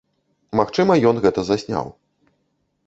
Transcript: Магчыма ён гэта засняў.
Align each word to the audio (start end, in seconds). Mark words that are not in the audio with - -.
Магчыма 0.59 0.95
ён 1.11 1.15
гэта 1.27 1.39
засняў. 1.51 1.87